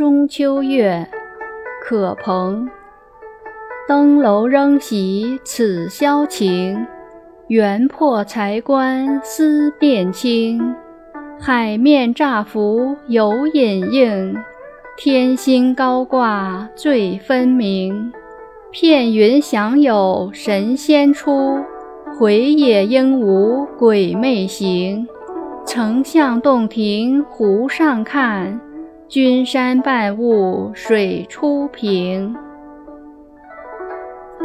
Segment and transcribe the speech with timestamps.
[0.00, 1.06] 中秋月，
[1.84, 2.70] 可朋。
[3.86, 6.86] 登楼仍喜此宵情，
[7.48, 10.74] 缘破才关思变清。
[11.38, 14.34] 海面乍浮有隐映，
[14.96, 18.10] 天星高挂最分明。
[18.70, 21.58] 片云想有神仙出，
[22.18, 25.06] 回也应无鬼魅行。
[25.66, 28.58] 丞相洞庭湖上看，
[29.10, 32.49] 君山半雾水初平。